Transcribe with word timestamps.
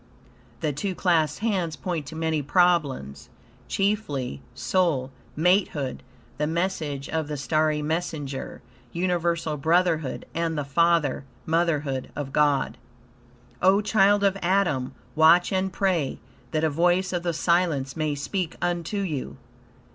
The 0.61 0.73
two 0.73 0.95
clasped 0.95 1.41
hands 1.41 1.75
point 1.75 2.07
to 2.07 2.15
many 2.15 2.41
problems, 2.41 3.29
chiefly 3.67 4.41
soul 4.55 5.11
matehood, 5.37 5.99
the 6.39 6.47
message 6.47 7.07
of 7.07 7.27
the 7.27 7.37
starry 7.37 7.83
messenger, 7.83 8.63
universal 8.91 9.57
brotherhood, 9.57 10.25
and 10.33 10.57
the 10.57 10.65
Father 10.65 11.23
Motherhood 11.45 12.09
of 12.15 12.33
God. 12.33 12.79
O 13.61 13.79
child 13.79 14.23
of 14.23 14.39
Adam! 14.41 14.95
Watch 15.13 15.51
and 15.53 15.71
pray, 15.71 16.17
that 16.49 16.63
a 16.63 16.69
voice 16.71 17.13
of 17.13 17.21
the 17.21 17.31
silence 17.31 17.95
may 17.95 18.15
speak 18.15 18.55
unto 18.59 19.01
you. 19.01 19.37